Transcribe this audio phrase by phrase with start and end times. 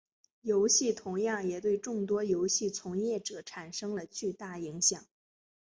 [0.41, 5.05] 游戏同样也对众多游戏从业者产生了巨大影响。